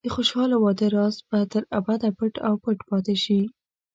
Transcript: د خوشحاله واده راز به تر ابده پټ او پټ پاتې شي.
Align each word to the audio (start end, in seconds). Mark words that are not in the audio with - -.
د 0.05 0.07
خوشحاله 0.15 0.57
واده 0.63 0.87
راز 0.95 1.15
به 1.29 1.39
تر 1.53 1.63
ابده 1.79 2.09
پټ 2.17 2.33
او 2.47 2.53
پټ 2.63 2.77
پاتې 2.89 3.15
شي. 3.23 3.39